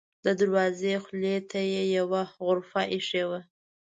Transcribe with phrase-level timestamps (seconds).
[0.25, 1.59] د دروازې خولې ته
[1.97, 3.39] یوه غرفه اېښې وه.